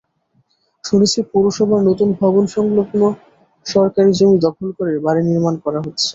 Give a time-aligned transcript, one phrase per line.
[0.83, 3.01] শুনেছি পৌরসভার নতুন ভবনসংলগ্ন
[3.65, 6.07] সরকারি জমি দখল করে বাড়ি নির্মাণ করা হচ্ছে।